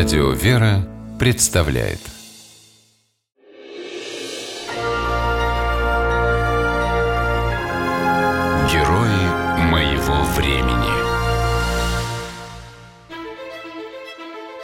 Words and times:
Радио 0.00 0.30
«Вера» 0.30 0.88
представляет 1.18 2.00
Герои 8.72 9.60
моего 9.70 10.24
времени 10.38 10.88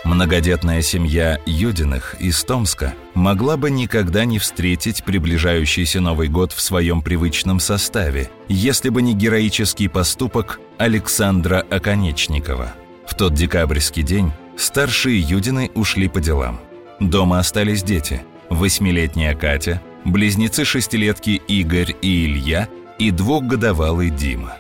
Многодетная 0.04 0.80
семья 0.80 1.38
Юдиных 1.44 2.16
из 2.18 2.42
Томска 2.42 2.94
могла 3.12 3.58
бы 3.58 3.70
никогда 3.70 4.24
не 4.24 4.38
встретить 4.38 5.04
приближающийся 5.04 6.00
Новый 6.00 6.28
год 6.28 6.52
в 6.52 6.62
своем 6.62 7.02
привычном 7.02 7.60
составе, 7.60 8.30
если 8.48 8.88
бы 8.88 9.02
не 9.02 9.12
героический 9.12 9.88
поступок 9.88 10.60
Александра 10.78 11.62
Оконечникова. 11.68 12.72
В 13.06 13.14
тот 13.14 13.34
декабрьский 13.34 14.02
день 14.02 14.32
Старшие 14.56 15.20
Юдины 15.20 15.70
ушли 15.74 16.08
по 16.08 16.20
делам. 16.20 16.60
Дома 16.98 17.38
остались 17.38 17.82
дети. 17.82 18.22
Восьмилетняя 18.48 19.34
Катя, 19.34 19.82
близнецы-шестилетки 20.04 21.42
Игорь 21.48 21.94
и 22.00 22.24
Илья 22.24 22.68
и 22.98 23.10
двухгодовалый 23.10 24.10
Дима. 24.10 24.56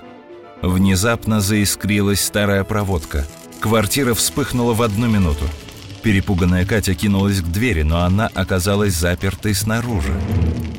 Внезапно 0.60 1.40
заискрилась 1.40 2.22
старая 2.22 2.64
проводка. 2.64 3.26
Квартира 3.60 4.12
вспыхнула 4.12 4.74
в 4.74 4.82
одну 4.82 5.06
минуту. 5.06 5.44
Перепуганная 6.02 6.66
Катя 6.66 6.94
кинулась 6.94 7.40
к 7.40 7.46
двери, 7.46 7.82
но 7.82 8.02
она 8.02 8.28
оказалась 8.34 8.94
запертой 8.94 9.54
снаружи. 9.54 10.12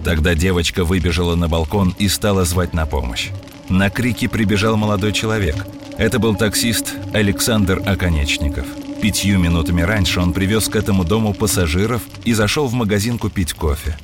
Тогда 0.04 0.35
девочка 0.35 0.85
выбежала 0.85 1.35
на 1.35 1.48
балкон 1.48 1.95
и 1.98 2.07
стала 2.07 2.45
звать 2.45 2.73
на 2.73 2.85
помощь. 2.85 3.29
На 3.68 3.90
крики 3.90 4.27
прибежал 4.27 4.77
молодой 4.77 5.12
человек. 5.12 5.65
Это 5.98 6.20
был 6.20 6.35
таксист 6.35 6.93
Александр 7.13 7.81
Оконечников. 7.85 8.68
Пятью 9.02 9.38
минутами 9.38 9.82
раньше 9.82 10.20
он 10.20 10.34
привез 10.34 10.68
к 10.68 10.76
этому 10.76 11.04
дому 11.04 11.34
пассажиров 11.34 12.02
и 12.26 12.34
зашел 12.34 12.68
в 12.68 12.74
магазин 12.74 13.20
купить 13.20 13.54
кофе. 13.54 13.98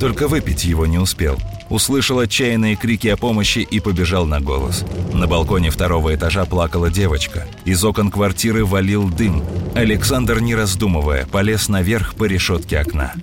Только 0.00 0.26
выпить 0.26 0.64
его 0.64 0.86
не 0.86 0.98
успел. 0.98 1.38
Услышал 1.68 2.18
отчаянные 2.18 2.74
крики 2.74 3.06
о 3.08 3.16
помощи 3.16 3.60
и 3.60 3.78
побежал 3.78 4.26
на 4.26 4.40
голос. 4.40 4.84
На 5.14 5.28
балконе 5.28 5.70
второго 5.70 6.14
этажа 6.14 6.44
плакала 6.46 6.90
девочка. 6.90 7.46
Из 7.64 7.84
окон 7.84 8.10
квартиры 8.10 8.64
валил 8.64 9.08
дым. 9.08 9.44
Александр, 9.76 10.40
не 10.40 10.56
раздумывая, 10.56 11.26
полез 11.26 11.68
наверх 11.68 12.14
по 12.16 12.24
решетке 12.24 12.80
окна. 12.80 13.14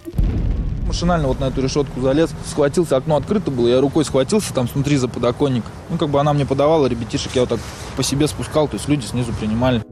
Машинально 0.88 1.28
вот 1.28 1.42
на 1.42 1.46
эту 1.50 1.62
решетку 1.62 2.00
залез, 2.00 2.30
схватился, 2.50 2.96
окно 2.96 3.18
открыто 3.18 3.52
было, 3.52 3.68
я 3.68 3.82
рукой 3.82 4.06
схватился 4.06 4.54
там 4.54 4.70
снутри 4.70 4.96
за 4.96 5.10
подоконник. 5.10 5.66
Ну, 5.90 5.98
как 5.98 6.08
бы 6.08 6.22
она 6.22 6.32
мне 6.32 6.46
подавала, 6.46 6.88
ребятишек 6.88 7.36
я 7.36 7.42
вот 7.42 7.50
так 7.50 7.60
по 7.98 8.04
себе 8.04 8.26
спускал, 8.28 8.70
то 8.70 8.78
есть 8.78 8.88
люди 8.88 9.06
снизу 9.06 9.34
принимали. 9.34 9.84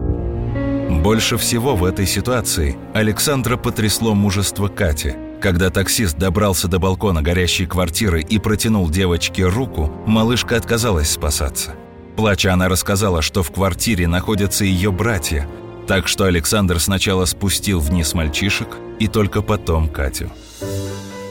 Больше 1.06 1.38
всего 1.38 1.76
в 1.76 1.86
этой 1.86 2.08
ситуации 2.08 2.76
Александра 2.96 3.58
потрясло 3.58 4.16
мужество 4.16 4.70
Кати. 4.70 5.14
Когда 5.40 5.70
таксист 5.70 6.18
добрался 6.18 6.68
до 6.68 6.80
балкона 6.80 7.22
горящей 7.22 7.68
квартиры 7.68 8.24
и 8.24 8.40
протянул 8.40 8.90
девочке 8.90 9.46
руку, 9.46 9.94
малышка 10.08 10.56
отказалась 10.56 11.12
спасаться. 11.12 11.76
Плача, 12.16 12.52
она 12.52 12.70
рассказала, 12.70 13.22
что 13.22 13.44
в 13.44 13.52
квартире 13.52 14.08
находятся 14.08 14.66
ее 14.66 14.92
братья, 14.92 15.48
так 15.86 16.08
что 16.08 16.24
Александр 16.24 16.80
сначала 16.80 17.26
спустил 17.26 17.80
вниз 17.80 18.16
мальчишек 18.16 18.70
и 18.98 19.08
только 19.08 19.44
потом 19.44 19.90
Катю. 19.90 20.32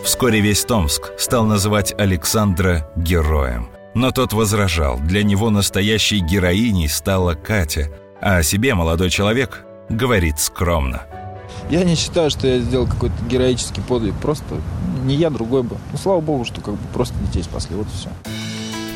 Вскоре 0.05 0.39
весь 0.41 0.65
Томск 0.65 1.11
стал 1.19 1.47
называть 1.47 1.93
Александра 1.99 2.89
героем. 2.95 3.71
Но 3.93 4.13
тот 4.13 4.35
возражал, 4.35 5.01
для 5.01 5.25
него 5.25 5.51
настоящей 5.51 6.21
героиней 6.21 6.89
стала 6.89 7.35
Катя– 7.35 7.91
а 8.21 8.39
о 8.39 8.43
себе 8.43 8.75
молодой 8.75 9.11
человек 9.11 9.65
говорит 9.89 10.39
скромно. 10.39 11.03
Я 11.71 11.85
не 11.85 11.95
считаю, 11.95 12.31
что 12.31 12.47
я 12.47 12.59
сделал 12.59 12.87
какой-то 12.87 13.15
героический 13.29 13.81
подвиг. 13.81 14.15
Просто 14.21 14.61
не 15.05 15.15
я, 15.15 15.31
другой 15.31 15.63
бы. 15.63 15.77
Ну, 15.93 15.99
слава 15.99 16.21
богу, 16.21 16.45
что 16.45 16.61
как 16.61 16.75
бы 16.75 16.81
просто 16.93 17.15
детей 17.27 17.43
спасли. 17.43 17.77
Вот 17.77 17.87
и 17.87 17.97
все. 17.97 18.11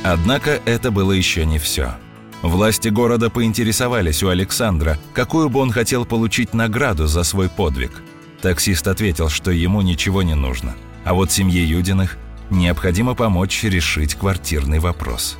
Однако 0.04 0.60
это 0.64 0.90
было 0.90 1.12
еще 1.12 1.44
не 1.44 1.58
все. 1.58 1.94
Власти 2.42 2.88
города 2.88 3.30
поинтересовались 3.30 4.22
у 4.22 4.28
Александра, 4.28 4.96
какую 5.12 5.48
бы 5.48 5.60
он 5.60 5.72
хотел 5.72 6.04
получить 6.04 6.54
награду 6.54 7.06
за 7.06 7.24
свой 7.24 7.48
подвиг. 7.48 8.02
Таксист 8.40 8.86
ответил, 8.86 9.28
что 9.28 9.50
ему 9.50 9.80
ничего 9.82 10.22
не 10.22 10.34
нужно. 10.34 10.74
А 11.04 11.14
вот 11.14 11.32
семье 11.32 11.64
Юдиных 11.68 12.16
необходимо 12.50 13.14
помочь 13.14 13.64
решить 13.64 14.14
квартирный 14.14 14.78
вопрос. 14.78 15.36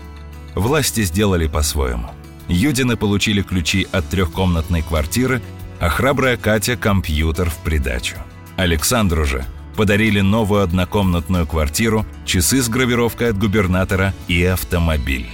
Власти 0.56 1.04
сделали 1.04 1.46
по-своему. 1.46 2.10
Юдины 2.48 2.96
получили 2.96 3.42
ключи 3.42 3.86
от 3.92 4.08
трехкомнатной 4.08 4.82
квартиры, 4.82 5.42
а 5.80 5.88
храбрая 5.88 6.36
Катя– 6.36 6.76
компьютер 6.78 7.50
в 7.50 7.56
придачу. 7.58 8.16
Александру 8.56 9.24
же 9.24 9.44
подарили 9.76 10.20
новую 10.20 10.62
однокомнатную 10.62 11.46
квартиру, 11.46 12.04
часы 12.24 12.60
с 12.60 12.68
гравировкой 12.68 13.30
от 13.30 13.38
губернатора 13.38 14.12
и 14.26 14.42
автомобиль. 14.44 15.26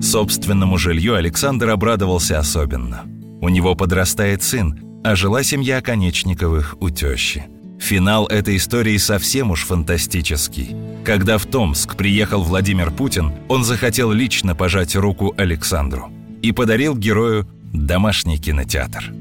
Собственному 0.00 0.78
жилью 0.78 1.16
Александр 1.16 1.70
обрадовался 1.70 2.38
особенно. 2.38 3.02
У 3.40 3.48
него 3.50 3.74
подрастает 3.74 4.42
сын, 4.42 4.80
а 5.04 5.14
жила 5.14 5.42
семья 5.42 5.82
Конечниковых 5.82 6.76
у 6.80 6.88
тещи– 6.88 7.44
Финал 7.78 8.26
этой 8.26 8.56
истории 8.56 8.96
совсем 8.96 9.50
уж 9.50 9.64
фантастический. 9.64 10.74
Когда 11.04 11.38
в 11.38 11.46
Томск 11.46 11.96
приехал 11.96 12.42
Владимир 12.42 12.90
Путин, 12.90 13.32
он 13.48 13.64
захотел 13.64 14.12
лично 14.12 14.54
пожать 14.54 14.94
руку 14.94 15.34
Александру 15.36 16.10
и 16.42 16.52
подарил 16.52 16.96
герою 16.96 17.46
домашний 17.72 18.38
кинотеатр. 18.38 19.12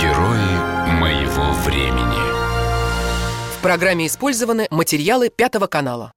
Герои 0.00 1.00
моего 1.00 1.52
времени. 1.64 2.24
В 3.58 3.62
программе 3.62 4.06
использованы 4.06 4.66
материалы 4.70 5.30
Пятого 5.34 5.66
канала. 5.66 6.12